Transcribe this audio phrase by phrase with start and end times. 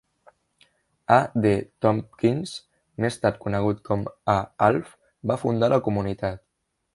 [0.27, 1.17] A.
[1.43, 1.51] D.
[1.85, 2.53] Tompkins,
[3.05, 4.39] més tard conegut com a
[4.69, 4.89] "Alf",
[5.33, 6.43] va fundar la comunitat.